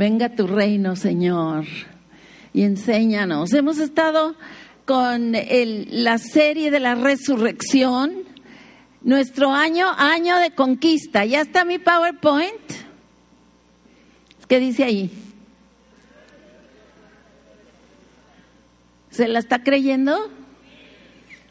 [0.00, 1.66] Venga tu reino, Señor,
[2.54, 3.52] y enséñanos.
[3.52, 4.34] Hemos estado
[4.86, 8.14] con la serie de la resurrección,
[9.02, 11.26] nuestro año, año de conquista.
[11.26, 12.62] ¿Ya está mi PowerPoint?
[14.48, 15.10] ¿Qué dice ahí?
[19.10, 20.30] ¿Se la está creyendo?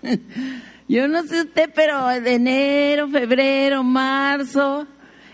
[0.88, 4.88] Yo no sé usted, pero de enero, febrero, marzo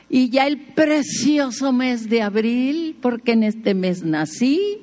[0.09, 4.81] y ya el precioso mes de abril, porque en este mes nací.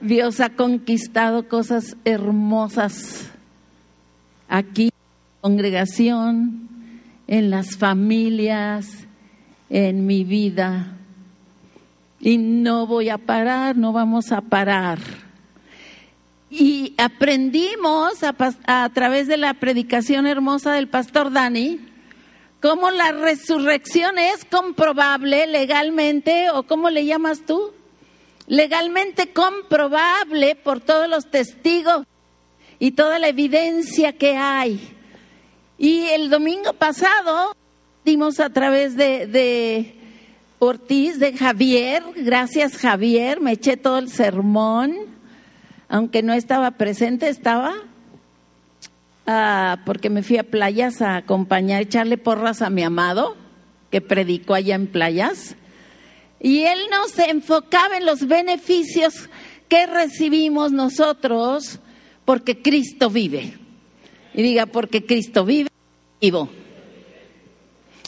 [0.00, 3.30] Dios ha conquistado cosas hermosas
[4.48, 6.68] aquí en la congregación,
[7.26, 9.06] en las familias,
[9.70, 10.96] en mi vida.
[12.20, 14.98] Y no voy a parar, no vamos a parar.
[16.50, 18.34] Y aprendimos a,
[18.66, 21.80] a través de la predicación hermosa del pastor Dani,
[22.60, 27.72] cómo la resurrección es comprobable legalmente, o cómo le llamas tú,
[28.46, 32.06] legalmente comprobable por todos los testigos
[32.78, 34.94] y toda la evidencia que hay.
[35.78, 37.54] Y el domingo pasado
[38.04, 39.94] dimos a través de, de
[40.58, 44.96] Ortiz, de Javier, gracias Javier, me eché todo el sermón,
[45.88, 47.74] aunque no estaba presente, estaba
[49.26, 53.36] Ah, porque me fui a playas a acompañar, echarle porras a mi amado,
[53.90, 55.56] que predicó allá en playas.
[56.38, 59.28] Y él nos enfocaba en los beneficios
[59.68, 61.80] que recibimos nosotros
[62.24, 63.54] porque Cristo vive.
[64.32, 65.70] Y diga, porque Cristo vive,
[66.20, 66.48] vivo.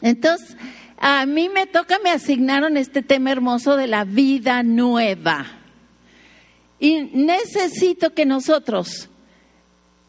[0.02, 0.56] Entonces,
[0.98, 5.46] a mí me toca, me asignaron este tema hermoso de la vida nueva.
[6.78, 9.08] Y necesito que nosotros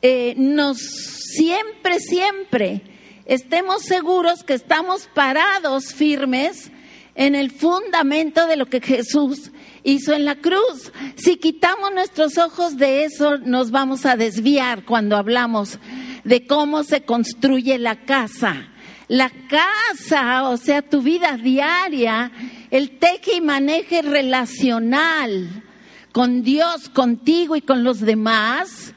[0.02, 2.82] eh, nos siempre, siempre
[3.26, 6.72] estemos seguros que estamos parados firmes
[7.16, 9.52] en el fundamento de lo que Jesús
[9.84, 10.92] hizo en la cruz.
[11.16, 15.80] Si quitamos nuestros ojos de eso, nos vamos a desviar cuando hablamos
[16.24, 18.70] de cómo se construye la casa.
[19.08, 22.32] La casa, o sea, tu vida diaria,
[22.70, 25.64] el teje y maneje relacional
[26.12, 28.94] con Dios, contigo y con los demás,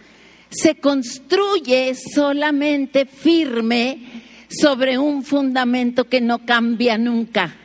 [0.53, 7.57] se construye solamente firme sobre un fundamento que no cambia nunca,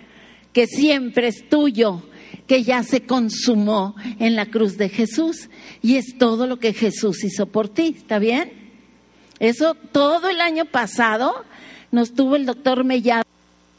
[0.53, 2.01] que siempre es tuyo,
[2.47, 5.49] que ya se consumó en la cruz de Jesús.
[5.81, 8.51] Y es todo lo que Jesús hizo por ti, ¿está bien?
[9.39, 11.43] Eso todo el año pasado
[11.91, 13.23] nos tuvo el doctor Mellado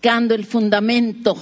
[0.03, 1.37] el fundamento.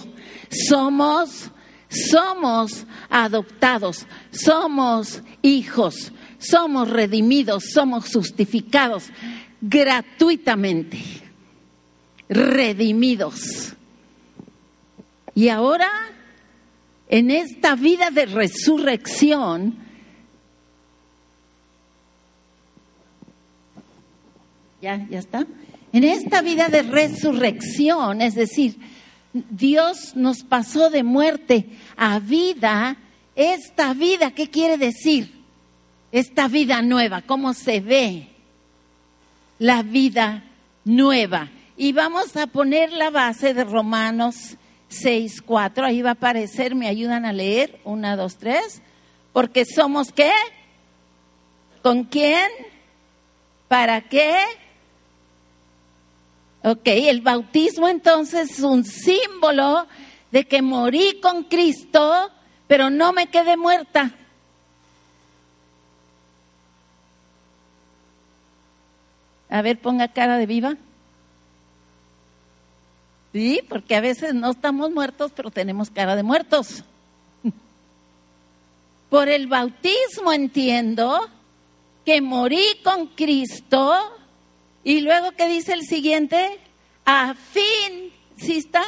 [0.69, 1.51] Somos,
[1.89, 9.11] somos adoptados, somos hijos, somos redimidos, somos justificados
[9.61, 10.99] gratuitamente,
[12.29, 13.73] redimidos.
[15.35, 15.91] Y ahora,
[17.09, 19.77] en esta vida de resurrección,
[24.81, 25.47] ya, ya está.
[25.93, 28.77] En esta vida de resurrección, es decir,
[29.51, 31.67] Dios nos pasó de muerte
[31.97, 32.97] a vida.
[33.35, 35.36] Esta vida, ¿qué quiere decir?
[36.19, 38.29] Esta vida nueva, cómo se ve
[39.59, 40.45] la vida
[40.83, 41.51] nueva.
[41.77, 44.57] Y vamos a poner la base de Romanos
[44.89, 45.85] 6, 4.
[45.85, 47.79] Ahí va a aparecer, me ayudan a leer.
[47.85, 48.81] Una, dos, tres.
[49.35, 50.33] Porque somos qué?
[51.83, 52.49] ¿Con quién?
[53.69, 54.37] ¿Para qué?
[56.63, 59.87] Ok, el bautismo entonces es un símbolo
[60.31, 62.31] de que morí con Cristo,
[62.67, 64.15] pero no me quedé muerta.
[69.49, 70.77] A ver, ponga cara de viva.
[73.33, 76.85] Sí, porque a veces no estamos muertos, pero tenemos cara de muertos.
[79.11, 81.29] Por el bautismo entiendo
[82.05, 83.95] que morí con Cristo
[84.85, 86.59] y luego que dice el siguiente,
[87.05, 88.85] a fin, ¿sí está?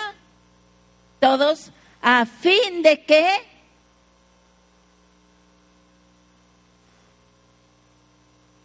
[1.21, 3.27] Todos, a fin de que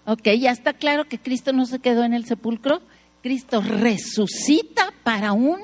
[0.05, 2.81] Ok, ya está claro que Cristo no se quedó en el sepulcro.
[3.21, 5.59] Cristo resucita para un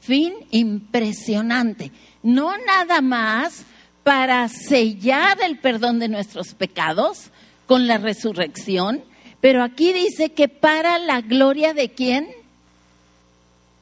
[0.00, 1.90] fin impresionante.
[2.22, 3.64] No nada más
[4.02, 7.30] para sellar el perdón de nuestros pecados
[7.66, 9.02] con la resurrección,
[9.40, 12.28] pero aquí dice que para la gloria de quién?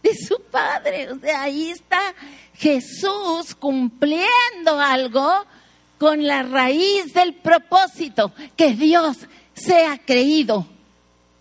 [0.02, 1.10] De su Padre.
[1.10, 2.00] O sea, ahí está
[2.54, 5.44] Jesús cumpliendo algo
[5.98, 9.18] con la raíz del propósito que Dios
[9.56, 10.66] sea creído,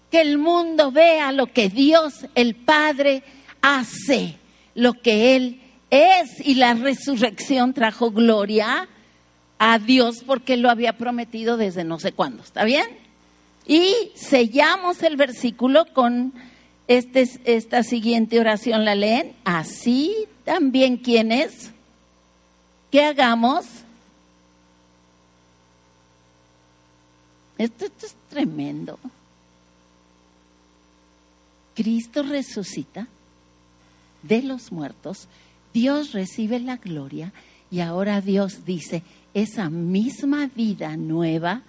[0.10, 3.24] que el mundo vea lo que Dios el Padre
[3.62, 4.38] hace,
[4.74, 8.88] lo que Él es y la resurrección trajo gloria
[9.60, 12.44] a Dios porque lo había prometido desde no sé cuándo.
[12.44, 12.86] ¿Está bien?
[13.68, 16.34] Y sellamos el versículo con
[16.88, 18.86] este, esta siguiente oración.
[18.86, 19.34] ¿La leen?
[19.44, 20.14] Así
[20.44, 21.72] también quienes,
[22.92, 23.66] ¿qué hagamos?
[27.58, 29.00] Esto es tremendo.
[31.76, 33.08] Cristo resucita
[34.24, 35.28] de los muertos,
[35.74, 37.34] Dios recibe la gloria
[37.70, 39.04] y ahora Dios dice,
[39.34, 41.64] esa misma vida nueva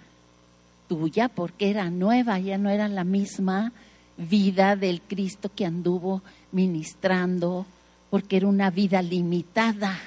[0.87, 3.73] tuya, porque era nueva, ya no era la misma
[4.17, 7.65] vida del Cristo que anduvo ministrando,
[8.09, 9.99] porque era una vida limitada.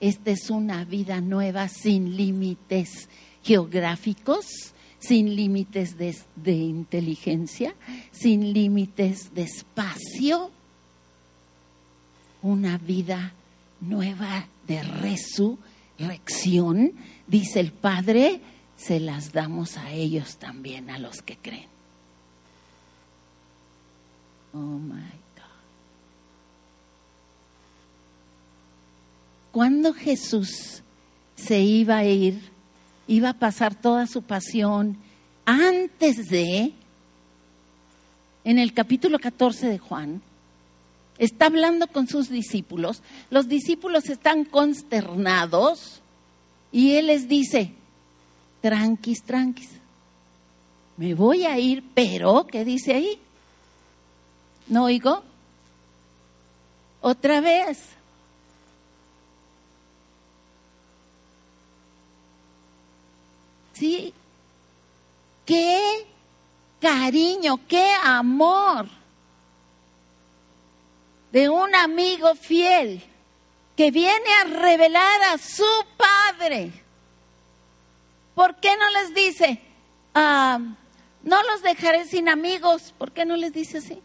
[0.00, 3.08] Esta es una vida nueva sin límites
[3.42, 7.74] geográficos, sin límites de, de inteligencia,
[8.12, 10.52] sin límites de espacio,
[12.42, 13.32] una vida
[13.80, 16.94] nueva de resurrección,
[17.26, 18.40] dice el Padre,
[18.76, 21.68] se las damos a ellos también, a los que creen.
[24.52, 25.44] Oh my God.
[29.52, 30.82] Cuando Jesús
[31.36, 32.49] se iba a ir,
[33.10, 34.96] iba a pasar toda su pasión
[35.44, 36.72] antes de,
[38.44, 40.22] en el capítulo 14 de Juan,
[41.18, 46.00] está hablando con sus discípulos, los discípulos están consternados
[46.70, 47.74] y él les dice,
[48.60, 49.70] tranquis, tranquis,
[50.96, 53.18] me voy a ir, pero, ¿qué dice ahí?
[54.68, 55.24] ¿No oigo?
[57.00, 57.99] Otra vez.
[63.80, 64.12] Sí.
[65.46, 66.06] Qué
[66.82, 68.86] cariño, qué amor
[71.32, 73.02] de un amigo fiel
[73.74, 75.64] que viene a revelar a su
[75.96, 76.70] padre.
[78.34, 79.62] ¿Por qué no les dice,
[80.14, 80.58] ah,
[81.22, 82.92] no los dejaré sin amigos?
[82.98, 83.98] ¿Por qué no les dice así?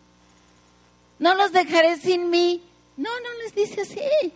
[1.20, 2.64] No los dejaré sin mí.
[2.96, 4.32] No, no les dice así.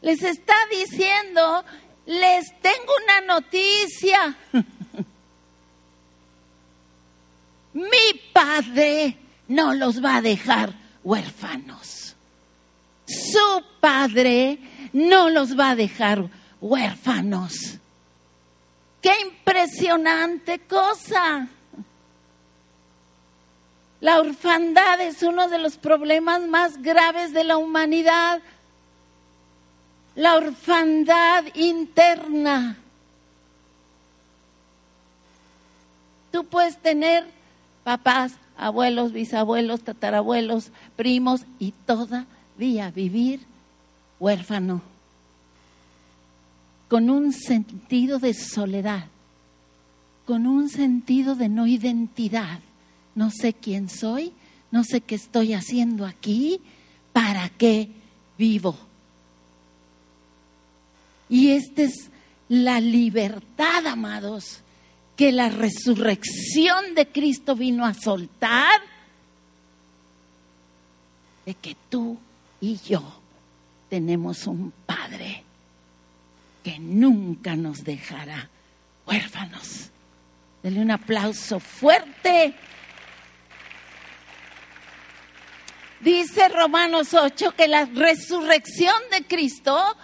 [0.00, 1.62] Les está diciendo,
[2.10, 4.36] les tengo una noticia.
[7.72, 9.16] Mi padre
[9.46, 10.74] no los va a dejar
[11.04, 12.16] huérfanos.
[13.06, 14.58] Su padre
[14.92, 16.28] no los va a dejar
[16.60, 17.78] huérfanos.
[19.00, 21.46] Qué impresionante cosa.
[24.00, 28.42] La orfandad es uno de los problemas más graves de la humanidad.
[30.20, 32.76] La orfandad interna.
[36.30, 37.24] Tú puedes tener
[37.84, 43.40] papás abuelos, bisabuelos, tatarabuelos, primos y todavía vivir
[44.18, 44.82] huérfano,
[46.88, 49.06] con un sentido de soledad,
[50.26, 52.60] con un sentido de no identidad.
[53.14, 54.34] No sé quién soy,
[54.70, 56.60] no sé qué estoy haciendo aquí,
[57.14, 57.88] para qué
[58.36, 58.89] vivo.
[61.30, 62.10] Y esta es
[62.48, 64.58] la libertad, amados,
[65.16, 68.80] que la resurrección de Cristo vino a soltar,
[71.46, 72.18] de que tú
[72.60, 73.20] y yo
[73.88, 75.44] tenemos un Padre
[76.64, 78.48] que nunca nos dejará
[79.06, 79.90] huérfanos.
[80.62, 82.54] Denle un aplauso fuerte.
[86.00, 89.96] Dice Romanos 8 que la resurrección de Cristo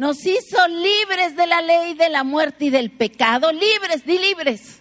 [0.00, 3.52] nos hizo libres de la ley, de la muerte y del pecado.
[3.52, 4.80] Libres, di libres.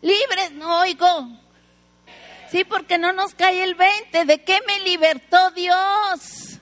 [0.00, 1.28] Libres, no oigo.
[2.50, 4.24] Sí, porque no nos cae el 20.
[4.24, 6.60] ¿De qué me libertó Dios?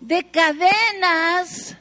[0.00, 1.76] De cadenas.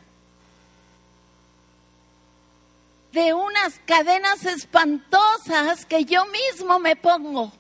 [3.12, 7.52] De unas cadenas espantosas que yo mismo me pongo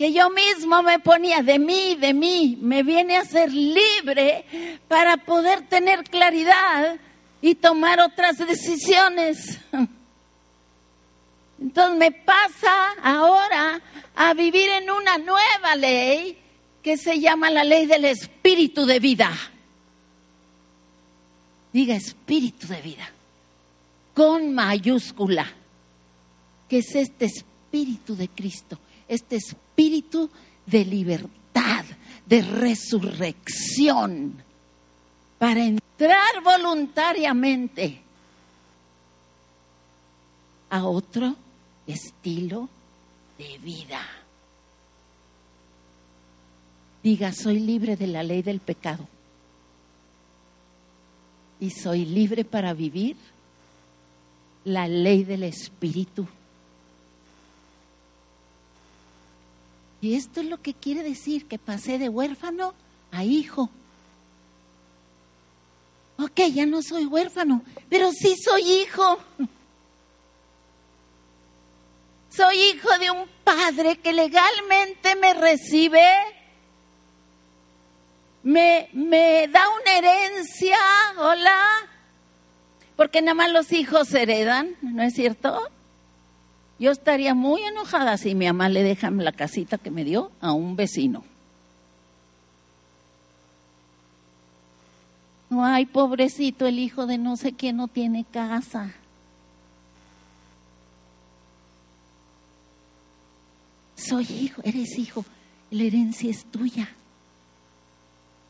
[0.00, 4.46] que yo mismo me ponía de mí, de mí, me viene a ser libre
[4.88, 6.98] para poder tener claridad
[7.42, 9.58] y tomar otras decisiones.
[11.60, 13.82] Entonces me pasa ahora
[14.16, 16.38] a vivir en una nueva ley
[16.82, 19.30] que se llama la ley del espíritu de vida.
[21.74, 23.12] Diga espíritu de vida,
[24.14, 25.46] con mayúscula,
[26.70, 30.28] que es este espíritu de Cristo, este espíritu espíritu
[30.66, 31.84] de libertad,
[32.26, 34.42] de resurrección,
[35.38, 38.02] para entrar voluntariamente
[40.68, 41.34] a otro
[41.86, 42.68] estilo
[43.38, 44.00] de vida.
[47.02, 49.08] diga, soy libre de la ley del pecado
[51.58, 53.16] y soy libre para vivir
[54.64, 56.28] la ley del Espíritu.
[60.00, 62.74] Y esto es lo que quiere decir que pasé de huérfano
[63.10, 63.70] a hijo.
[66.18, 69.18] Ok, ya no soy huérfano, pero sí soy hijo.
[72.30, 76.06] Soy hijo de un padre que legalmente me recibe,
[78.42, 80.78] me, me da una herencia,
[81.18, 81.60] hola,
[82.96, 85.70] porque nada más los hijos heredan, ¿no es cierto?
[86.80, 90.52] Yo estaría muy enojada si mi mamá le deja la casita que me dio a
[90.52, 91.22] un vecino.
[95.50, 98.94] Ay, pobrecito, el hijo de no sé quién no tiene casa.
[103.96, 105.26] Soy hijo, eres hijo,
[105.70, 106.88] la herencia es tuya.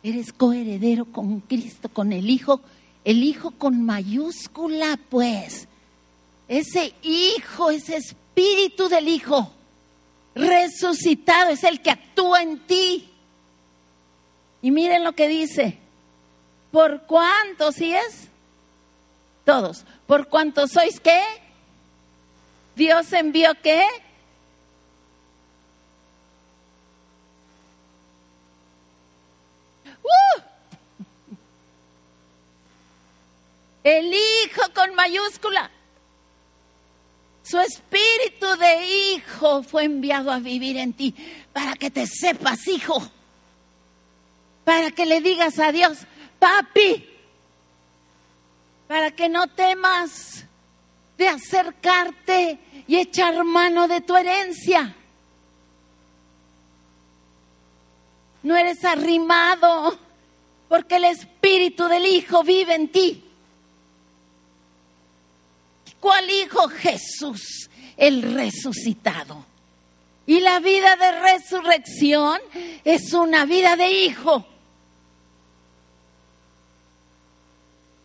[0.05, 2.61] Eres coheredero con Cristo, con el Hijo,
[3.05, 5.67] el Hijo con mayúscula, pues.
[6.51, 9.53] Ese Hijo, ese Espíritu del Hijo
[10.35, 13.09] resucitado es el que actúa en ti.
[14.61, 15.79] Y miren lo que dice,
[16.73, 18.29] ¿Por cuántos sí es?
[19.45, 19.85] Todos.
[20.07, 21.23] ¿Por cuántos sois qué?
[22.77, 23.85] Dios envió qué?
[30.03, 30.41] ¡Uh!
[33.83, 35.71] El Hijo con mayúscula.
[37.51, 41.13] Su espíritu de hijo fue enviado a vivir en ti
[41.53, 43.03] para que te sepas hijo.
[44.63, 45.99] Para que le digas a Dios,
[46.39, 47.09] papi,
[48.87, 50.45] para que no temas
[51.19, 54.95] de acercarte y echar mano de tu herencia.
[58.45, 59.99] No eres arrimado
[60.69, 63.30] porque el espíritu del Hijo vive en ti.
[66.01, 66.69] ¿Cuál Hijo?
[66.69, 69.47] Jesús, el resucitado.
[70.27, 72.41] Y la vida de resurrección
[72.85, 74.47] es una vida de hijo.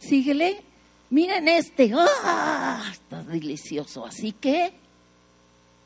[0.05, 0.61] síguele.
[1.09, 2.83] Miren este, ¡ah!
[2.91, 4.05] Está delicioso.
[4.05, 4.73] Así que,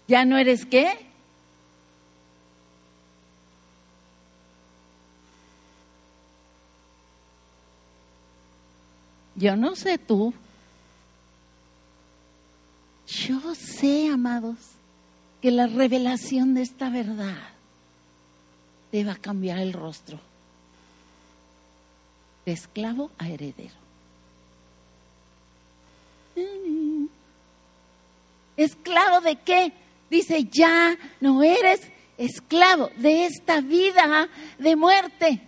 [0.07, 1.07] ¿ya no eres qué?
[9.35, 10.33] Yo no sé tú.
[13.09, 14.57] Yo sé, amados,
[15.41, 17.37] que la revelación de esta verdad
[18.91, 20.19] te va a cambiar el rostro.
[22.45, 23.73] De esclavo a heredero.
[28.55, 29.73] ¿Esclavo de qué?
[30.09, 31.81] Dice, ya no eres
[32.17, 35.41] esclavo de esta vida de muerte,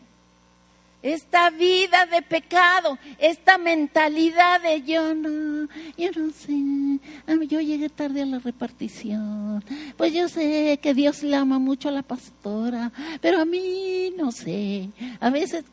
[1.03, 5.67] esta vida de pecado, esta mentalidad de yo no,
[5.98, 6.53] yo no sé,
[7.48, 9.63] yo llegué tarde a la repartición,
[9.98, 12.91] pues yo sé que Dios le ama mucho a la pastora,
[13.22, 14.89] pero a mí no sé,
[15.20, 15.65] a veces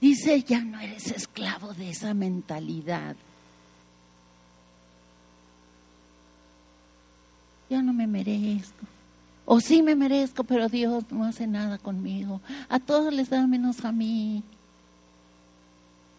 [0.00, 3.16] Dice, ya no eres esclavo de esa mentalidad.
[7.68, 8.86] Yo no me merezco.
[9.50, 12.42] O sí me merezco, pero Dios no hace nada conmigo.
[12.68, 14.42] A todos les da menos a mí.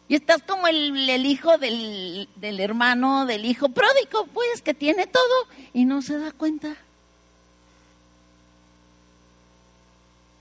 [0.08, 5.22] Y estás como el, hijo del, del hermano, del hijo pródigo, pues, que tiene todo
[5.76, 6.76] y no se da cuenta.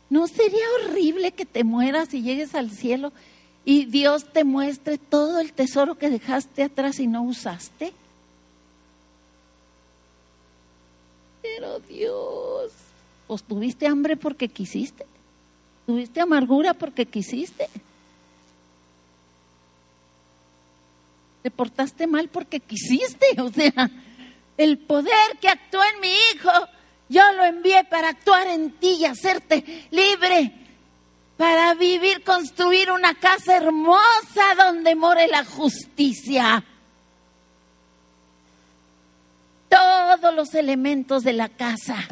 [0.08, 3.12] ¿No sería horrible que te mueras y llegues al cielo
[3.66, 7.92] y Dios te muestre todo el tesoro que dejaste atrás y no usaste?
[11.56, 12.72] Pero Dios,
[13.26, 15.06] pues tuviste hambre porque quisiste,
[15.86, 17.68] tuviste amargura porque quisiste.
[21.42, 23.90] Te portaste mal porque quisiste, o sea,
[24.56, 26.50] el poder que actuó en mi hijo
[27.08, 30.52] yo lo envié para actuar en ti y hacerte libre,
[31.36, 36.64] para vivir, construir una casa hermosa donde more la justicia.
[40.20, 42.08] Todos los elementos de la casa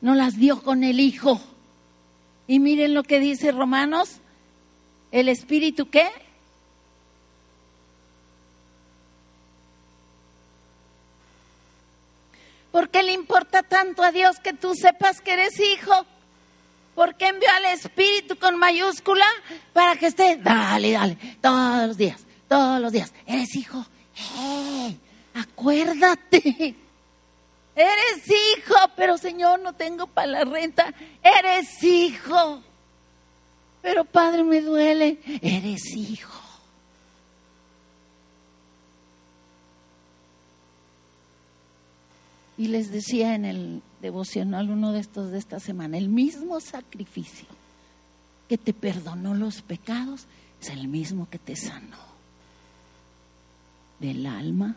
[0.00, 1.40] nos las dio con el Hijo.
[2.48, 4.16] Y miren lo que dice Romanos,
[5.12, 6.08] el Espíritu qué?
[12.72, 15.92] ¿Por qué le importa tanto a Dios que tú sepas que eres hijo?
[16.94, 19.24] ¿Por qué envió al Espíritu con mayúscula?
[19.72, 23.12] Para que esté, dale, dale, todos los días, todos los días.
[23.24, 23.86] ¿Eres hijo?
[25.34, 26.85] Acuérdate.
[27.76, 30.94] Eres hijo, pero Señor, no tengo para la renta.
[31.22, 32.62] Eres hijo.
[33.82, 35.18] Pero Padre, me duele.
[35.42, 36.32] Eres hijo.
[42.56, 47.46] Y les decía en el devocional uno de estos de esta semana, el mismo sacrificio
[48.48, 50.26] que te perdonó los pecados
[50.62, 51.98] es el mismo que te sanó.
[54.00, 54.76] Del alma,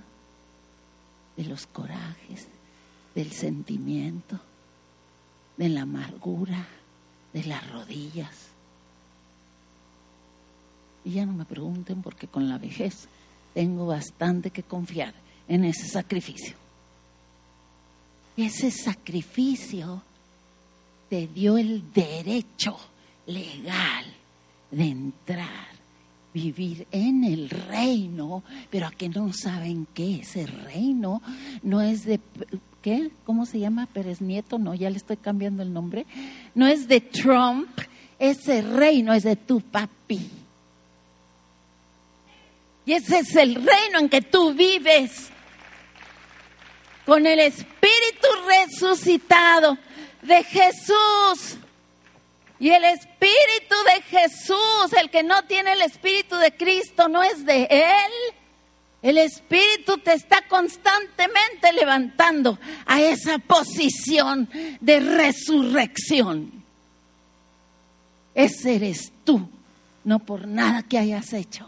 [1.38, 2.48] de los corajes,
[3.20, 4.40] del sentimiento,
[5.58, 6.66] de la amargura,
[7.34, 8.48] de las rodillas.
[11.04, 13.10] Y ya no me pregunten porque con la vejez
[13.54, 15.14] tengo bastante que confiar
[15.50, 16.56] en ese sacrificio.
[18.38, 20.02] Ese sacrificio
[21.10, 22.78] te dio el derecho
[23.26, 24.06] legal
[24.72, 25.68] de entrar,
[26.34, 31.22] vivir en el reino, pero a que no saben qué ese reino
[31.64, 32.22] no es de
[32.82, 33.12] ¿qué?
[33.26, 33.88] ¿Cómo se llama?
[33.88, 36.06] Pérez Nieto, no, ya le estoy cambiando el nombre.
[36.56, 37.70] No es de Trump,
[38.18, 40.30] ese reino es de tu papi.
[42.86, 45.30] Y ese es el reino en que tú vives
[47.06, 49.78] con el Espíritu resucitado
[50.22, 51.58] de Jesús.
[52.60, 57.46] Y el Espíritu de Jesús, el que no tiene el Espíritu de Cristo, no es
[57.46, 58.36] de Él.
[59.02, 64.50] El Espíritu te está constantemente levantando a esa posición
[64.82, 66.64] de resurrección.
[68.36, 69.50] Ese eres tú,
[70.04, 71.68] no por nada que hayas hecho.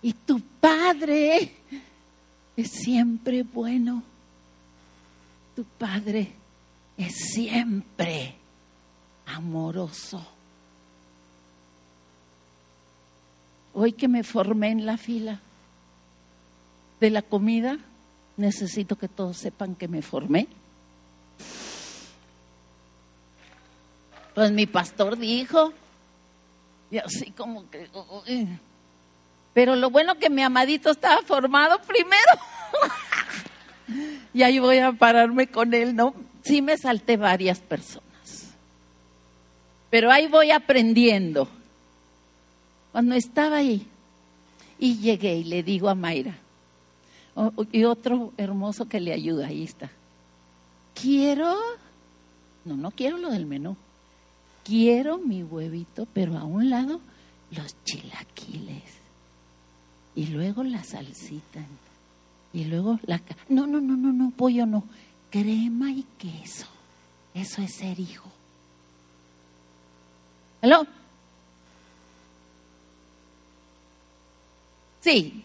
[0.00, 1.52] Y tu Padre
[2.56, 4.02] es siempre bueno.
[5.56, 6.32] Tu Padre
[6.96, 8.34] es siempre
[9.26, 10.31] amoroso.
[13.74, 15.40] Hoy que me formé en la fila
[17.00, 17.78] de la comida,
[18.36, 20.46] necesito que todos sepan que me formé.
[24.34, 25.72] Pues mi pastor dijo,
[26.90, 27.88] y así como que...
[29.54, 32.32] Pero lo bueno que mi amadito estaba formado primero.
[34.34, 36.14] y ahí voy a pararme con él, ¿no?
[36.42, 38.52] Sí me salté varias personas.
[39.90, 41.48] Pero ahí voy aprendiendo.
[42.92, 43.86] Cuando estaba ahí
[44.78, 46.36] y llegué y le digo a Mayra,
[47.72, 49.90] y otro hermoso que le ayuda, ahí está.
[50.94, 51.56] Quiero,
[52.64, 53.76] no, no quiero lo del menú.
[54.64, 57.00] Quiero mi huevito, pero a un lado
[57.50, 59.02] los chilaquiles
[60.14, 61.64] y luego la salsita
[62.52, 63.20] y luego la...
[63.48, 64.84] No, no, no, no, no, pollo no.
[65.30, 66.66] Crema y queso.
[67.34, 68.28] Eso es ser hijo.
[70.60, 70.86] ¿Aló?
[75.02, 75.44] Sí,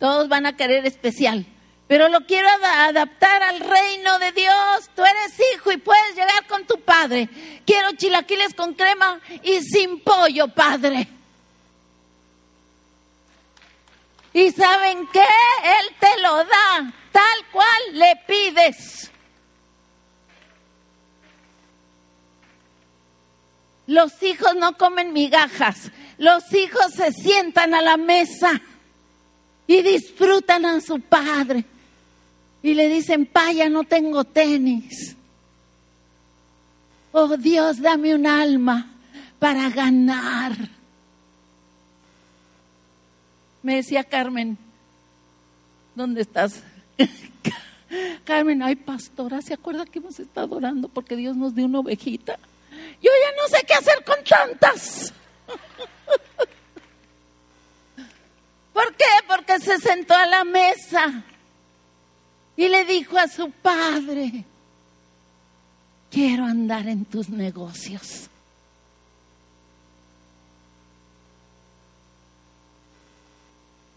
[0.00, 1.46] todos van a querer especial,
[1.86, 4.90] pero lo quiero adaptar al reino de Dios.
[4.96, 7.28] Tú eres hijo y puedes llegar con tu padre.
[7.64, 11.06] Quiero chilaquiles con crema y sin pollo, padre.
[14.32, 15.20] Y saben qué?
[15.20, 19.10] Él te lo da tal cual le pides.
[23.86, 28.60] Los hijos no comen migajas, los hijos se sientan a la mesa
[29.66, 31.64] y disfrutan a su padre.
[32.62, 35.16] Y le dicen, paya, no tengo tenis.
[37.12, 38.90] Oh Dios, dame un alma
[39.38, 40.52] para ganar.
[43.62, 44.58] Me decía Carmen,
[45.94, 46.62] ¿dónde estás?
[48.24, 52.38] Carmen, ay pastora, ¿se acuerda que hemos estado orando porque Dios nos dio una ovejita?
[53.02, 55.12] Yo ya no sé qué hacer con tantas.
[58.76, 59.04] ¿Por qué?
[59.26, 61.24] Porque se sentó a la mesa
[62.58, 64.44] y le dijo a su padre,
[66.10, 68.28] quiero andar en tus negocios.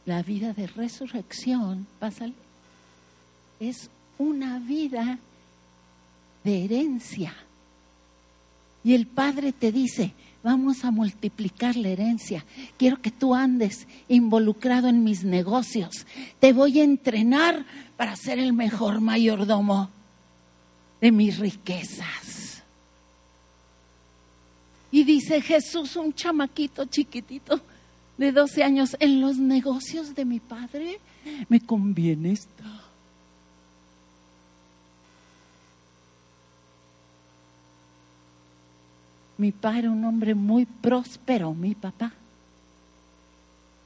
[0.05, 2.33] la vida de resurrección, pásale,
[3.59, 5.19] es una vida
[6.43, 7.35] de herencia.
[8.83, 12.45] Y el Padre te dice, vamos a multiplicar la herencia.
[12.77, 16.05] Quiero que tú andes involucrado en mis negocios.
[16.39, 17.65] Te voy a entrenar
[17.97, 19.89] para ser el mejor mayordomo
[21.01, 22.63] de mis riquezas.
[24.91, 27.61] Y dice Jesús, un chamaquito chiquitito,
[28.17, 30.99] de 12 años, en los negocios de mi padre
[31.47, 32.88] me conviene estar.
[39.39, 42.11] Mi padre era un hombre muy próspero, mi papá.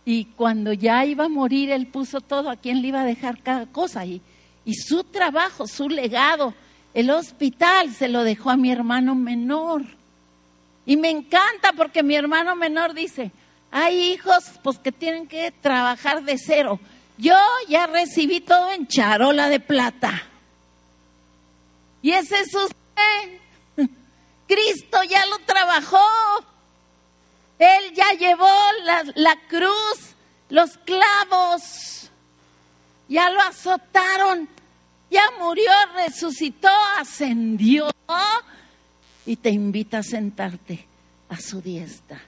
[0.04, 3.40] Y cuando ya iba a morir, él puso todo a quién le iba a dejar
[3.44, 4.04] cada cosa.
[4.04, 4.20] Y,
[4.66, 6.56] y su trabajo, su legado,
[6.96, 9.84] el hospital se lo dejó a mi hermano menor.
[10.88, 13.32] Y me encanta porque mi hermano menor dice,
[13.70, 16.80] hay hijos pues que tienen que trabajar de cero.
[17.20, 17.38] Yo
[17.70, 20.24] ya recibí todo en charola de plata.
[22.02, 23.43] Y ese es usted.
[24.54, 26.06] Cristo ya lo trabajó.
[27.58, 28.50] Él ya llevó
[29.16, 30.16] la, cruz,
[30.50, 32.12] los clavos.
[33.08, 34.48] Ya lo azotaron.
[35.10, 37.90] Ya murió, resucitó, ascendió.
[39.26, 40.86] Y te invita a sentarte
[41.30, 42.22] a su diestra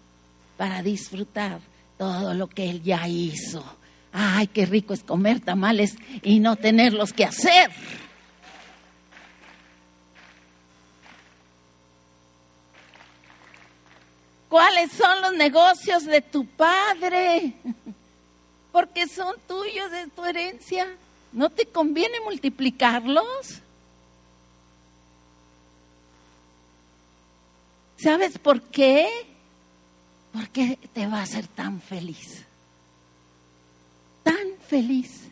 [0.57, 1.59] para disfrutar
[1.97, 3.63] todo lo que Él ya hizo.
[4.11, 7.69] Ay, qué rico es comer tamales y no tenerlos que hacer.
[14.55, 17.55] ¿Cuáles son los negocios de tu padre?
[18.71, 20.87] Porque son tuyos de tu herencia.
[21.33, 23.61] ¿No te conviene multiplicarlos?
[27.97, 29.09] ¿Sabes por qué?
[30.31, 32.45] Porque te va a hacer tan feliz.
[34.23, 35.23] Tan feliz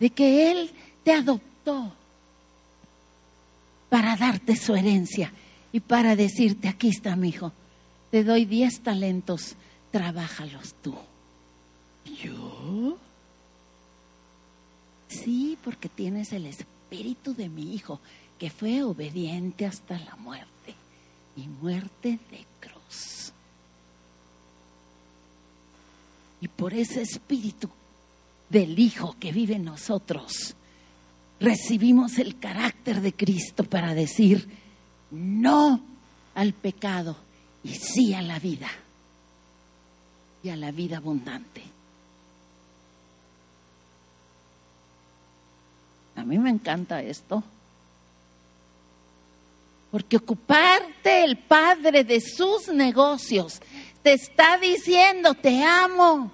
[0.00, 0.70] de que Él
[1.04, 1.92] te adoptó
[3.90, 5.30] para darte su herencia
[5.72, 7.52] y para decirte, aquí está mi hijo,
[8.10, 9.54] te doy diez talentos,
[9.90, 10.94] trabájalos tú.
[12.22, 12.96] ¿Yo?
[15.08, 18.00] Sí, porque tienes el espíritu de mi hijo,
[18.38, 20.74] que fue obediente hasta la muerte
[21.36, 23.32] y muerte de cruz.
[26.40, 27.68] Y por ese espíritu
[28.48, 30.54] del Hijo que vive en nosotros,
[31.40, 34.48] recibimos el carácter de Cristo para decir
[35.10, 35.80] no
[36.34, 37.16] al pecado
[37.68, 38.70] y sí a la vida
[40.42, 41.62] y a la vida abundante.
[46.16, 47.42] A mí me encanta esto.
[49.90, 53.60] Porque ocuparte el Padre de sus negocios
[54.02, 56.30] te está diciendo, te amo,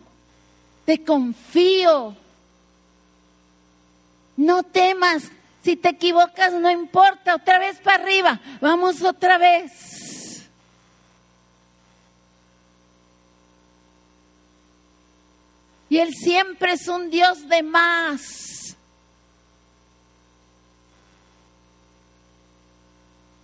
[0.84, 2.16] te confío.
[4.36, 5.24] No temas,
[5.62, 9.93] si te equivocas no importa, otra vez para arriba, vamos otra vez.
[15.94, 18.76] Y Él siempre es un Dios de más.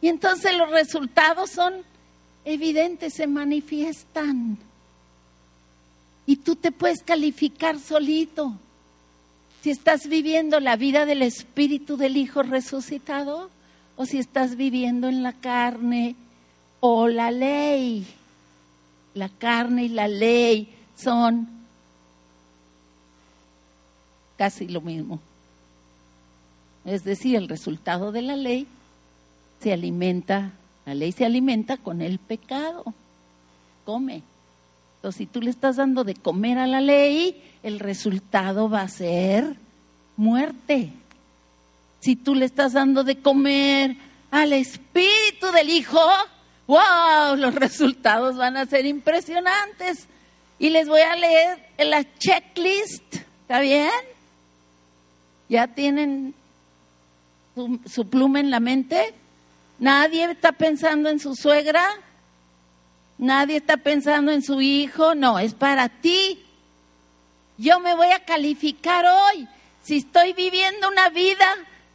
[0.02, 1.74] Y entonces los resultados son
[2.44, 4.58] evidentes, se manifiestan.
[6.26, 8.56] Y tú te puedes calificar solito.
[9.62, 13.48] Si estás viviendo la vida del Espíritu del Hijo resucitado
[13.94, 16.16] o si estás viviendo en la carne
[16.80, 18.08] o la ley.
[19.14, 21.59] La carne y la ley son
[24.40, 25.20] casi lo mismo.
[26.86, 28.66] Es decir, el resultado de la ley
[29.62, 30.52] se alimenta,
[30.86, 32.94] la ley se alimenta con el pecado.
[33.84, 34.22] Come.
[34.96, 38.88] Entonces, si tú le estás dando de comer a la ley, el resultado va a
[38.88, 39.56] ser
[40.16, 40.90] muerte.
[42.00, 43.94] Si tú le estás dando de comer
[44.30, 46.00] al espíritu del Hijo,
[46.66, 50.08] wow, los resultados van a ser impresionantes.
[50.58, 53.90] Y les voy a leer la checklist, ¿está bien?
[55.50, 56.32] ¿Ya tienen
[57.92, 59.12] su, pluma en la mente?
[59.80, 61.84] Nadie está pensando en su suegra,
[63.18, 66.40] nadie está pensando en su hijo, no, es para ti.
[67.58, 69.48] Yo me voy a calificar hoy
[69.82, 71.46] si estoy viviendo una vida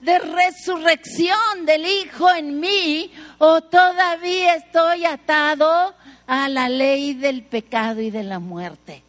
[0.01, 5.95] de resurrección del Hijo en mí o todavía estoy atado
[6.27, 9.01] a la ley del pecado y de la muerte.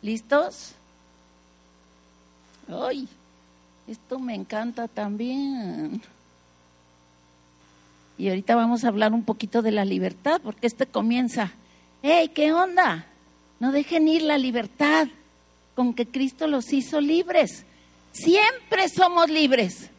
[0.00, 0.75] ¿Listos?
[2.68, 3.08] Ay,
[3.86, 6.02] esto me encanta también.
[8.18, 11.52] Y ahorita vamos a hablar un poquito de la libertad, porque este comienza,
[12.02, 13.06] hey, ¿qué onda?
[13.60, 15.08] No dejen ir la libertad
[15.74, 17.64] con que Cristo los hizo libres.
[18.12, 19.90] Siempre somos libres.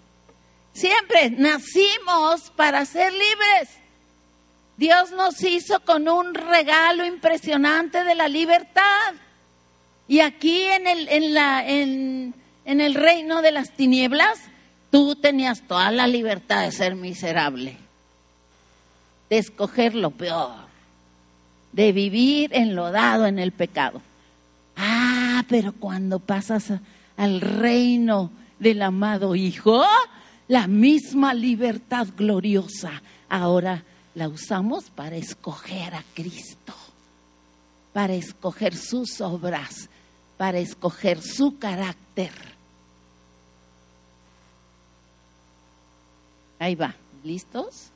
[0.73, 3.69] Siempre nacimos para ser libres.
[4.77, 9.13] Dios nos hizo con un regalo impresionante de la libertad.
[10.07, 12.33] Y aquí en el, en la, en,
[12.67, 14.37] en el reino de las tinieblas,
[14.91, 17.77] tú tenías toda la libertad de ser miserable
[19.29, 20.51] de escoger lo peor,
[21.71, 24.01] de vivir enlodado en el pecado.
[24.75, 26.71] Ah, pero cuando pasas
[27.17, 29.83] al reino del amado Hijo,
[30.47, 33.83] la misma libertad gloriosa ahora
[34.15, 36.73] la usamos para escoger a Cristo.
[37.93, 39.89] para escoger sus obras,
[40.37, 42.29] para escoger su carácter.
[46.67, 47.91] Ahí va, ¿listos?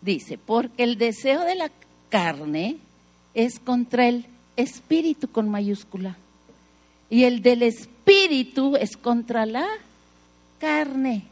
[0.00, 1.70] Dice, porque el deseo de la
[2.08, 2.78] carne
[3.34, 4.24] es contra el
[4.56, 6.16] espíritu con mayúscula.
[7.10, 9.68] Y el del espíritu es contra la
[10.58, 11.24] carne.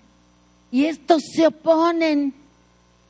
[0.70, 2.34] Y estos se oponen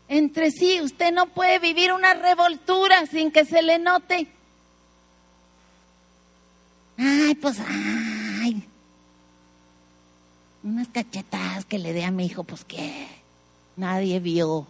[0.07, 0.81] entre sí.
[0.81, 4.29] Usted no puede vivir una revoltura sin que se le note.
[7.03, 8.63] Ay, pues, ay.
[10.63, 13.09] Unas cachetadas que le dé a mi hijo, pues que
[13.77, 14.67] nadie vio.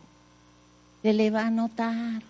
[1.03, 2.23] Se le va a notar.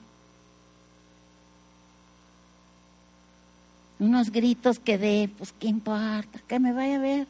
[3.99, 7.29] Unos gritos que dé, pues qué importa, que me vaya a ver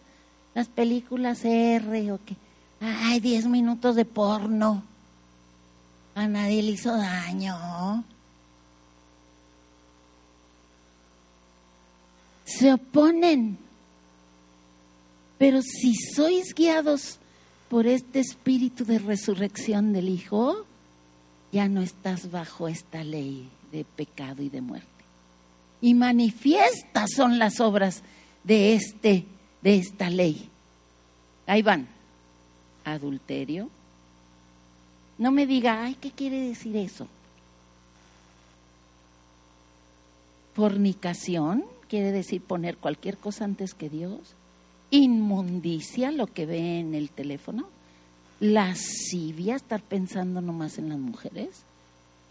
[0.55, 2.37] las películas R o que,
[2.81, 4.85] ay, diez minutos de porno.
[6.15, 8.05] A nadie le hizo daño.
[12.59, 13.59] Se oponen.
[15.39, 17.19] Pero si sois guiados
[17.69, 20.67] por este espíritu de resurrección del Hijo,
[21.53, 24.89] ya no estás bajo esta ley de pecado y de muerte.
[25.81, 28.03] Y manifiestas son las obras
[28.45, 29.25] de este
[29.63, 30.49] de esta ley.
[31.47, 31.89] Ahí van.
[32.85, 33.69] Adulterio.
[35.19, 37.07] No me diga, ay, ¿qué quiere decir eso?
[40.55, 44.35] Fornicación, quiere decir poner cualquier cosa antes que Dios.
[44.91, 47.69] Inmundicia, lo que ve en el teléfono
[48.41, 51.63] lascivia, estar pensando nomás en las mujeres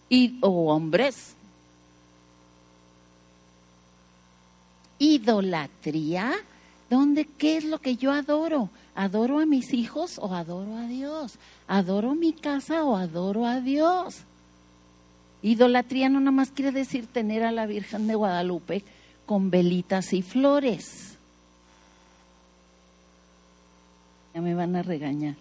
[0.10, 1.36] y, o hombres.
[4.98, 6.34] Idolatría,
[6.90, 8.70] ¿dónde qué es lo que yo adoro?
[8.96, 11.36] ¿Adoro a mis hijos o adoro a Dios?
[11.68, 14.24] ¿Adoro mi casa o adoro a Dios?
[15.42, 18.84] Idolatría no nomás quiere decir tener a la Virgen de Guadalupe
[19.30, 21.16] con velitas y flores.
[24.34, 25.36] Ya me van a regañar.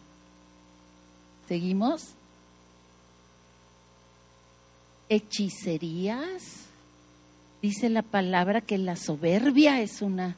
[1.49, 2.09] ¿Seguimos?
[5.09, 6.67] Hechicerías.
[7.63, 10.37] Dice la palabra que la soberbia es una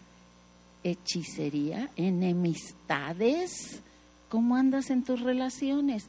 [0.84, 1.90] hechicería.
[1.96, 3.80] Enemistades.
[4.28, 6.06] ¿Cómo andas en tus relaciones?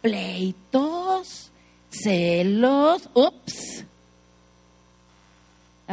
[0.00, 1.50] Pleitos,
[1.90, 3.10] celos.
[3.14, 3.84] Ups.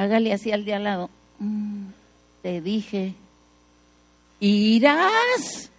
[0.01, 1.09] Hágale así al de al lado.
[1.39, 1.87] Mm,
[2.41, 3.13] te dije.
[4.39, 5.69] Irás.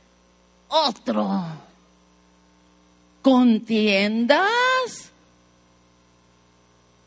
[0.69, 1.45] Otro
[3.23, 4.43] contiendas,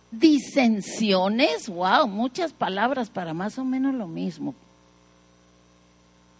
[0.09, 4.55] disensiones, wow, muchas palabras para más o menos lo mismo.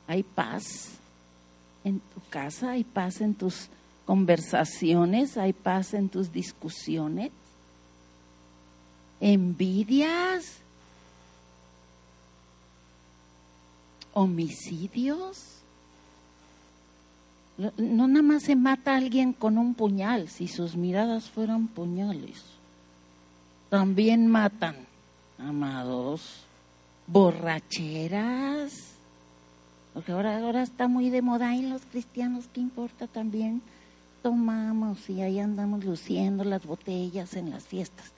[0.08, 0.64] Hay paz
[1.84, 3.68] en tu casa, hay paz en tus
[4.06, 7.32] conversaciones, hay paz en tus discusiones,
[9.20, 10.60] envidias,
[14.16, 15.56] homicidios
[17.58, 22.44] no nada más se mata a alguien con un puñal, si sus miradas fueran puñales.
[23.70, 24.76] También matan,
[25.38, 26.44] amados,
[27.08, 28.74] borracheras,
[29.94, 33.62] porque ahora, ahora está muy de moda y los cristianos, ¿qué importa también?
[34.22, 38.12] Tomamos y ahí andamos luciendo las botellas en las fiestas.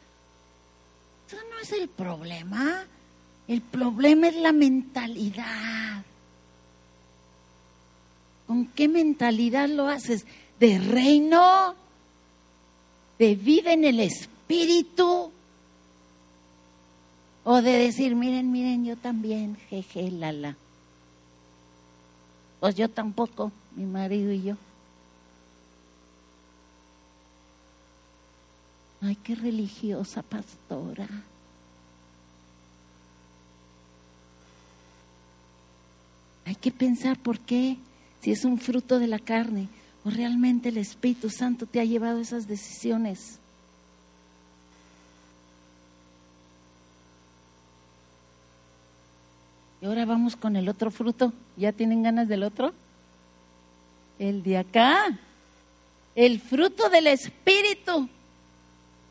[1.28, 2.86] Eso no es el problema.
[3.48, 6.04] El problema es la mentalidad.
[8.46, 10.26] ¿Con qué mentalidad lo haces?
[10.60, 11.76] ¿De reino?
[13.20, 15.32] ¿De vida en el espíritu?
[17.44, 20.58] ¿O de decir, miren, miren, yo también, jeje, lala?
[22.60, 24.56] Pues yo tampoco, mi marido y yo.
[29.02, 31.08] Ay, qué religiosa pastora.
[36.58, 37.78] Que pensar por qué
[38.22, 39.68] si es un fruto de la carne
[40.04, 43.40] o realmente el Espíritu Santo te ha llevado esas decisiones.
[49.82, 51.34] Y ahora vamos con el otro fruto.
[51.56, 52.74] ¿Ya tienen ganas del otro?
[54.18, 55.20] El de acá.
[56.16, 58.10] El fruto del Espíritu.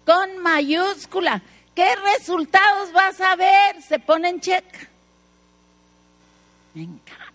[0.05, 1.43] Con mayúscula.
[1.75, 3.83] ¿Qué resultados vas a ver?
[3.83, 4.65] Se pone en check.
[6.75, 7.26] Me encanta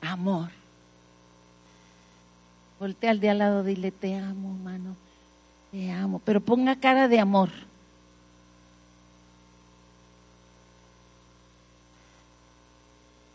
[0.00, 0.50] amor.
[2.78, 4.96] Voltea al de al lado, dile, te amo, hermano,
[5.70, 7.50] te amo, pero ponga cara de amor.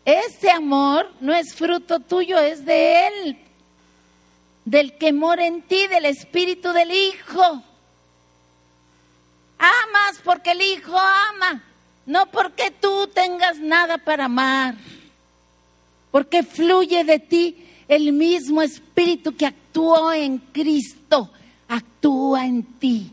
[0.06, 3.40] Ese amor no es fruto tuyo, es de Él.
[4.66, 7.64] del que mora en ti, del Espíritu del Hijo.
[9.60, 11.62] Amas porque el Hijo ama,
[12.06, 14.76] no porque tú tengas nada para amar,
[16.14, 21.32] porque fluye de ti el mismo Espíritu que actuó en Cristo,
[21.68, 23.12] actúa en ti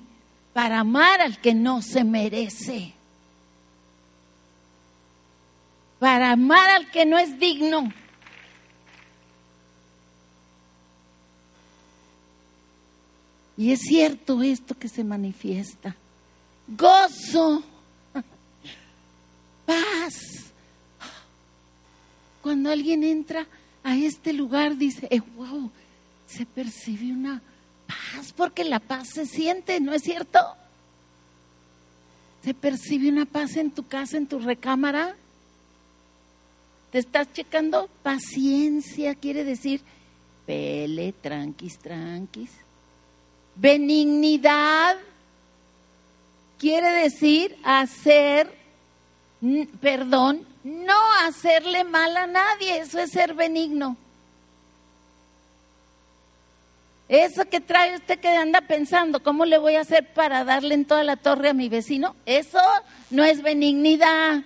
[0.52, 2.92] para amar al que no se merece,
[5.98, 7.90] para amar al que no es digno.
[13.56, 15.96] Y es cierto esto que se manifiesta.
[16.68, 17.62] Gozo,
[19.64, 20.49] paz.
[22.42, 23.46] Cuando alguien entra
[23.83, 25.70] a este lugar, dice, eh, wow,
[26.26, 27.42] se percibe una
[27.87, 30.38] paz, porque la paz se siente, ¿no es cierto?
[32.44, 35.16] ¿Se percibe una paz en tu casa, en tu recámara?
[36.90, 37.88] ¿Te estás checando?
[38.03, 39.83] Paciencia quiere decir,
[40.46, 42.50] pele, tranquis, tranquis.
[43.57, 44.96] Benignidad
[46.59, 48.50] quiere decir hacer,
[49.81, 50.94] perdón, no
[51.24, 53.96] hacerle mal a nadie, eso es ser benigno.
[57.10, 60.84] Eso que trae usted que anda pensando, ¿cómo le voy a hacer para darle en
[60.84, 62.14] toda la torre a mi vecino?
[62.24, 62.60] Eso
[63.10, 64.44] no es benignidad.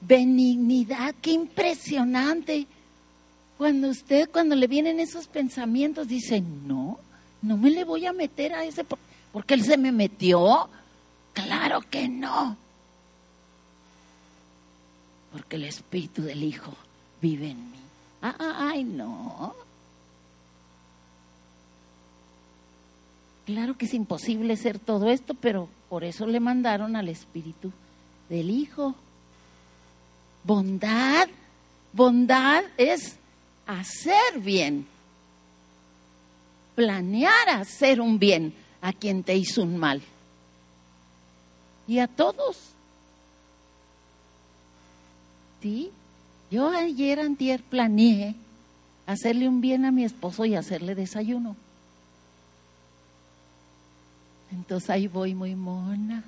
[0.00, 2.66] Benignidad, qué impresionante.
[3.56, 6.98] Cuando usted, cuando le vienen esos pensamientos, dice, no,
[7.40, 8.84] no me le voy a meter a ese,
[9.30, 10.68] porque él se me metió.
[11.44, 12.56] Claro que no.
[15.32, 16.74] Porque el Espíritu del Hijo
[17.20, 17.78] vive en mí.
[18.22, 19.54] Ah, ah, ay, no.
[23.46, 27.72] Claro que es imposible ser todo esto, pero por eso le mandaron al Espíritu
[28.28, 28.94] del Hijo.
[30.42, 31.28] Bondad,
[31.92, 33.16] bondad es
[33.66, 34.86] hacer bien,
[36.74, 40.02] planear hacer un bien a quien te hizo un mal.
[41.88, 42.56] Y a todos.
[45.62, 45.90] ¿Sí?
[46.50, 48.36] Yo ayer antier planeé
[49.06, 51.56] hacerle un bien a mi esposo y hacerle desayuno.
[54.52, 56.24] Entonces ahí voy muy mona,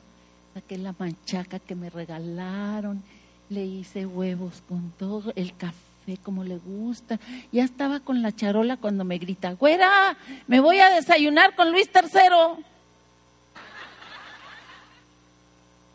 [0.55, 3.03] saqué la manchaca que me regalaron,
[3.49, 7.21] le hice huevos con todo, el café como le gusta.
[7.53, 11.89] Ya estaba con la charola cuando me grita, güera, me voy a desayunar con Luis
[11.95, 12.65] III.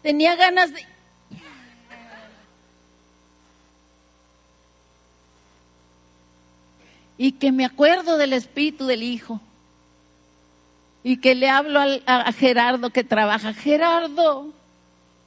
[0.06, 0.86] Tenía ganas de...
[7.18, 9.42] Y que me acuerdo del espíritu del Hijo.
[11.04, 13.52] Y que le hablo a Gerardo que trabaja.
[13.56, 14.54] Gerardo,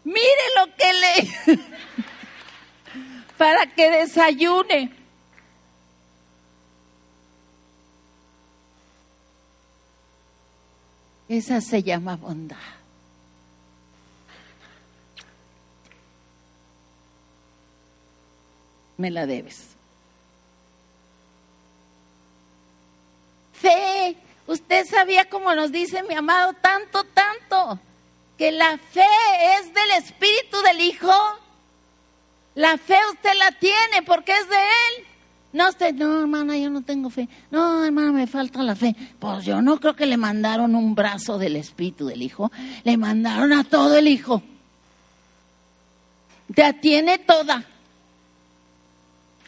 [0.04, 1.58] mire lo que le...
[3.36, 4.92] para que desayune.
[11.28, 12.77] Esa se llama bondad.
[18.98, 19.76] Me la debes.
[23.54, 24.16] Fe.
[24.46, 27.78] Usted sabía como nos dice mi amado tanto, tanto,
[28.36, 29.04] que la fe
[29.58, 31.12] es del Espíritu del Hijo.
[32.54, 35.06] La fe usted la tiene porque es de Él.
[35.52, 37.28] No, usted, no, hermana, yo no tengo fe.
[37.50, 38.96] No, hermana, me falta la fe.
[39.18, 42.50] Pues yo no creo que le mandaron un brazo del Espíritu del Hijo.
[42.84, 44.42] Le mandaron a todo el Hijo.
[46.54, 47.64] Te tiene toda.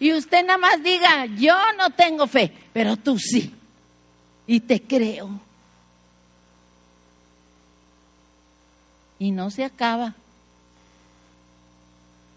[0.00, 3.54] Y usted nada más diga, yo no tengo fe, pero tú sí.
[4.46, 5.38] Y te creo.
[9.18, 10.14] Y no se acaba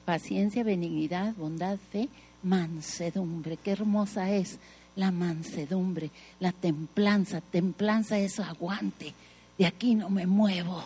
[0.03, 2.09] paciencia, benignidad, bondad, fe,
[2.43, 3.55] mansedumbre.
[3.55, 4.59] Qué hermosa es
[4.97, 7.39] la mansedumbre, la templanza.
[7.39, 9.13] Templanza es aguante.
[9.57, 10.83] De aquí no me muevo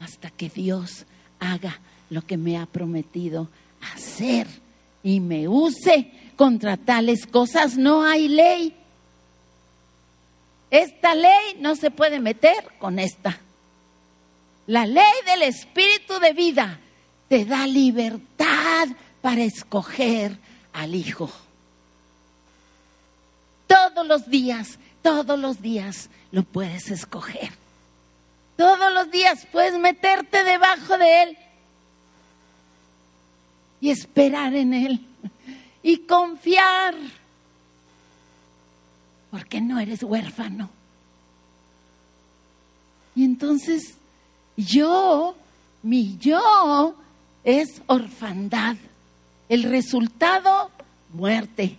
[0.00, 1.06] hasta que Dios
[1.38, 1.78] haga
[2.10, 3.48] lo que me ha prometido
[3.94, 4.48] hacer
[5.02, 7.76] y me use contra tales cosas.
[7.76, 8.74] No hay ley.
[10.70, 13.38] Esta ley no se puede meter con esta.
[14.66, 16.78] La ley del espíritu de vida
[17.28, 18.88] te da libertad
[19.20, 20.38] para escoger
[20.72, 21.30] al Hijo.
[23.66, 27.50] Todos los días, todos los días lo puedes escoger.
[28.56, 31.38] Todos los días puedes meterte debajo de Él
[33.82, 35.00] y esperar en Él
[35.82, 36.94] y confiar,
[39.28, 40.70] porque no eres huérfano.
[43.16, 43.96] Y entonces
[44.56, 45.34] yo,
[45.82, 46.94] mi yo,
[47.42, 48.76] es orfandad,
[49.48, 50.70] El resultado,
[51.12, 51.76] muerte.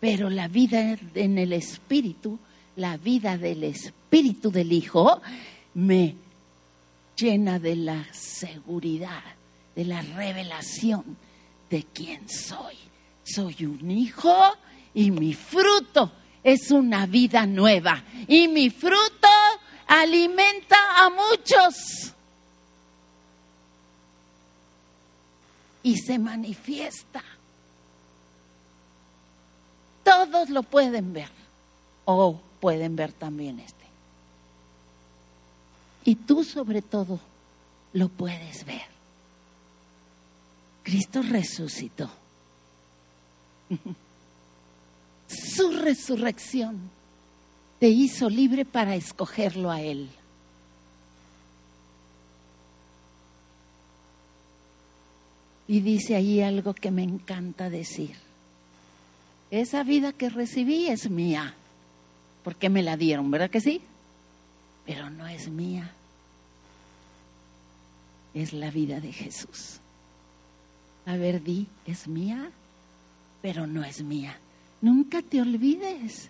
[0.00, 2.40] Pero la vida en el Espíritu,
[2.74, 5.22] la vida del Espíritu del Hijo,
[5.74, 6.16] me
[7.16, 9.37] llena de la seguridad,
[9.78, 11.16] de la revelación
[11.70, 12.74] de quién soy.
[13.22, 14.36] Soy un hijo
[14.92, 16.10] y mi fruto
[16.42, 18.02] es una vida nueva.
[18.26, 19.28] Y mi fruto
[19.86, 22.12] alimenta a muchos.
[25.84, 27.22] Y se manifiesta.
[30.02, 31.30] Todos lo pueden ver.
[32.04, 33.86] O pueden ver también este.
[36.04, 37.20] Y tú sobre todo
[37.92, 38.97] lo puedes ver.
[40.88, 42.10] Cristo resucitó.
[45.28, 46.90] Su resurrección
[47.78, 50.08] te hizo libre para escogerlo a Él.
[55.66, 58.16] Y dice ahí algo que me encanta decir.
[59.50, 61.54] Esa vida que recibí es mía,
[62.42, 63.82] porque me la dieron, ¿verdad que sí?
[64.86, 65.92] Pero no es mía.
[68.32, 69.80] Es la vida de Jesús.
[71.08, 72.50] A ver, di, es mía,
[73.40, 74.38] pero no es mía.
[74.82, 76.28] Nunca te olvides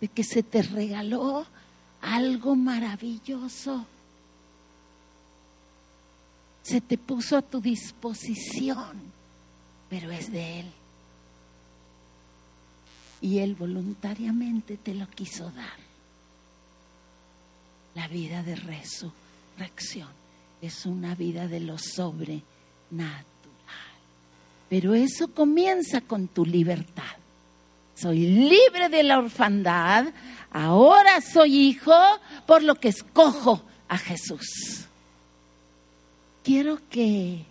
[0.00, 1.44] de que se te regaló
[2.00, 3.84] algo maravilloso.
[6.62, 8.96] Se te puso a tu disposición,
[9.90, 10.70] pero es de Él.
[13.20, 15.80] Y Él voluntariamente te lo quiso dar.
[17.96, 20.10] La vida de resurrección
[20.62, 21.76] es una vida de lo
[22.88, 23.18] sobrenatural.
[24.68, 27.04] Pero eso comienza con tu libertad.
[27.94, 30.06] Soy libre de la orfandad,
[30.50, 31.94] ahora soy hijo,
[32.46, 34.86] por lo que escojo a Jesús.
[36.44, 37.44] Quiero que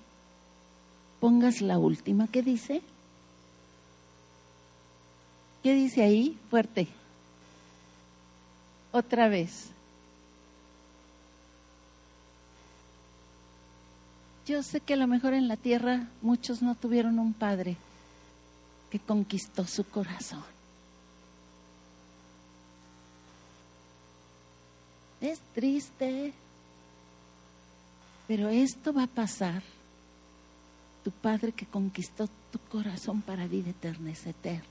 [1.19, 2.81] pongas la última que dice.
[5.63, 6.37] ¿Qué dice ahí?
[6.49, 6.87] Fuerte.
[8.91, 9.69] Otra vez.
[14.47, 17.75] Yo sé que a lo mejor en la tierra muchos no tuvieron un padre
[18.89, 20.43] que conquistó su corazón.
[25.19, 26.33] Es triste,
[28.25, 29.61] pero esto va a pasar.
[31.03, 34.67] Tu Padre que conquistó tu corazón para vida eterna es eterno.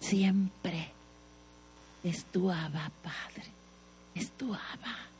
[0.00, 0.92] Siempre
[2.04, 3.50] es tu Abba, Padre.
[4.14, 5.11] Es tu Abba.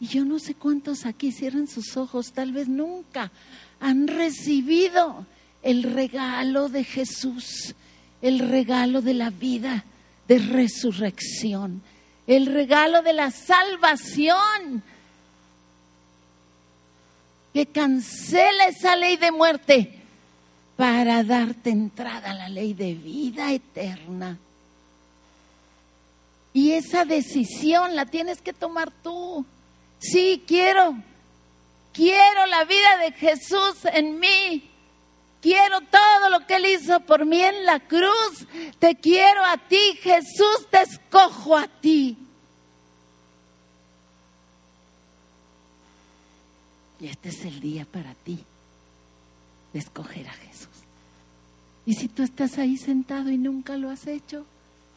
[0.00, 3.32] Y yo no sé cuántos aquí cierran sus ojos, tal vez nunca
[3.80, 5.26] han recibido
[5.62, 7.74] el regalo de Jesús,
[8.22, 9.84] el regalo de la vida
[10.28, 11.82] de resurrección,
[12.26, 14.82] el regalo de la salvación
[17.52, 19.98] que cancela esa ley de muerte
[20.76, 24.38] para darte entrada a la ley de vida eterna.
[26.52, 29.44] Y esa decisión la tienes que tomar tú.
[29.98, 30.96] Sí, quiero.
[31.92, 34.70] Quiero la vida de Jesús en mí.
[35.40, 38.46] Quiero todo lo que Él hizo por mí en la cruz.
[38.78, 42.16] Te quiero a ti, Jesús, te escojo a ti.
[47.00, 48.44] Y este es el día para ti
[49.72, 50.68] de escoger a Jesús.
[51.86, 54.44] Y si tú estás ahí sentado y nunca lo has hecho,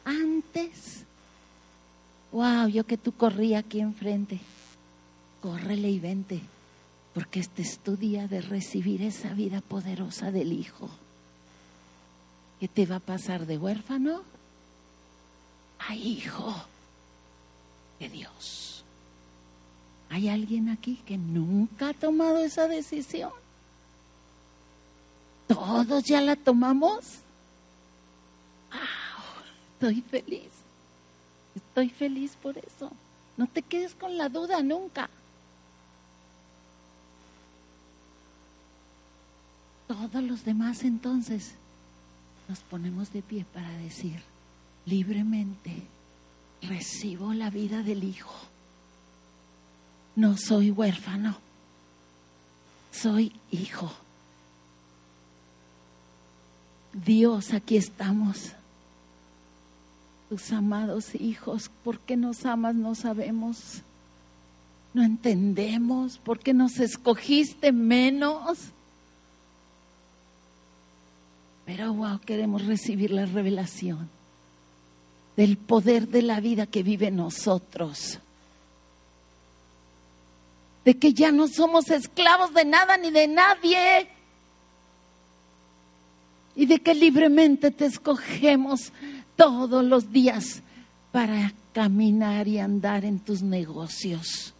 [0.04, 1.04] antes,
[2.32, 4.40] wow, yo que tú corrí aquí enfrente
[5.42, 6.40] córrele y vente,
[7.12, 10.88] porque este es tu día de recibir esa vida poderosa del Hijo.
[12.60, 14.22] ¿Qué te va a pasar de huérfano
[15.80, 16.54] a hijo
[17.98, 18.84] de Dios?
[20.10, 23.32] ¿Hay alguien aquí que nunca ha tomado esa decisión?
[25.48, 27.00] ¿Todos ya la tomamos?
[29.74, 30.52] Estoy feliz.
[31.56, 32.92] Estoy feliz por eso.
[33.36, 35.10] No te quedes con la duda nunca.
[39.94, 41.54] Todos los demás entonces
[42.48, 44.20] nos ponemos de pie para decir,
[44.86, 45.82] libremente
[46.62, 48.32] recibo la vida del Hijo.
[50.14, 51.36] No soy huérfano,
[52.90, 53.90] soy hijo.
[56.92, 58.52] Dios, aquí estamos.
[60.28, 62.74] Tus amados hijos, ¿por qué nos amas?
[62.74, 63.80] No sabemos.
[64.92, 66.18] No entendemos.
[66.18, 68.72] ¿Por qué nos escogiste menos?
[71.74, 74.10] Pero wow, queremos recibir la revelación
[75.38, 78.18] del poder de la vida que vive en nosotros.
[80.84, 84.08] de que ya no somos esclavos de nada ni de nadie
[86.56, 88.92] y de que libremente te escogemos
[89.36, 90.60] todos los días
[91.12, 94.52] para caminar y andar en tus negocios.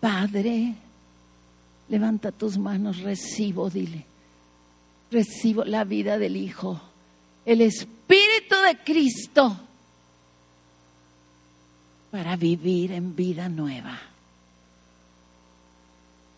[0.00, 0.74] Padre,
[1.90, 4.06] levanta tus manos, recibo, dile,
[5.10, 6.80] recibo la vida del Hijo,
[7.44, 9.56] el Espíritu de Cristo
[12.10, 13.98] para vivir en vida nueva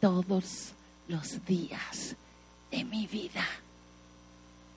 [0.01, 0.73] todos
[1.09, 2.17] los días
[2.71, 3.45] de mi vida.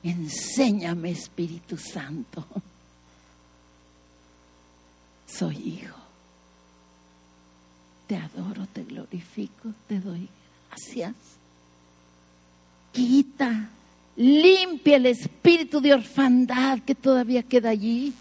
[0.04, 2.46] Enséñame, Espíritu Santo.
[5.26, 5.96] Soy hijo.
[8.08, 10.28] Te adoro, te glorifico, te doy
[10.68, 11.16] gracias.
[12.92, 13.70] Quita,
[14.20, 18.13] limpia el espíritu de orfandad que todavía queda allí.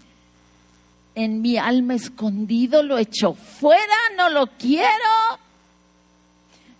[1.13, 4.87] En mi alma escondido lo echo fuera, no lo quiero.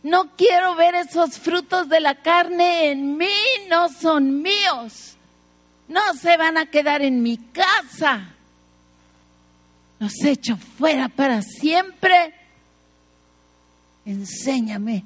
[0.03, 3.27] No quiero ver esos frutos de la carne en mí,
[3.69, 5.17] no son míos.
[5.89, 8.29] No se van a quedar en mi casa.
[9.99, 12.33] Los echo fuera para siempre.
[14.05, 15.03] Enséñame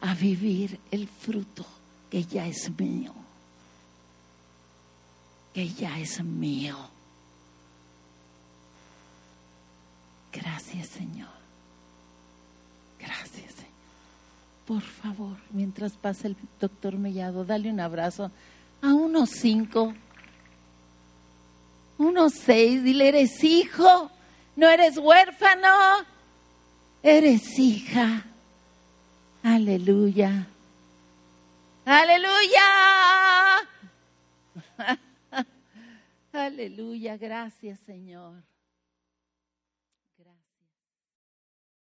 [0.00, 1.66] a vivir el fruto
[2.08, 3.19] que ya es mío.
[5.68, 6.76] Ya es mío.
[10.32, 11.28] Gracias, Señor.
[12.98, 13.70] Gracias, Señor
[14.70, 18.30] por favor, mientras pasa el doctor Mellado, dale un abrazo
[18.80, 19.92] a unos cinco,
[21.98, 24.12] unos seis, dile, eres hijo,
[24.54, 25.66] no eres huérfano,
[27.02, 28.26] eres hija.
[29.42, 30.46] Aleluya.
[31.84, 32.68] Aleluya.
[36.32, 38.42] Aleluya, gracias Señor.